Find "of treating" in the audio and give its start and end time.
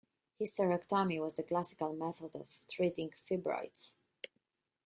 2.35-3.13